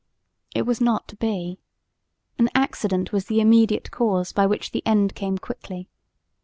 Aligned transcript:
It 0.55 0.63
was 0.63 0.81
not 0.81 1.07
to 1.09 1.15
be; 1.15 1.59
an 2.39 2.49
accident 2.55 3.11
was 3.11 3.25
the 3.25 3.39
immediate 3.39 3.91
cause 3.91 4.33
by 4.33 4.47
which 4.47 4.71
the 4.71 4.81
end 4.83 5.13
came 5.13 5.37
quickly. 5.37 5.89